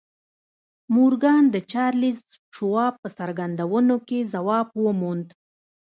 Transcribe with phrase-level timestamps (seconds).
[0.93, 2.19] مورګان د چارلیس
[2.55, 5.27] شواب په څرګندونو کې ځواب وموند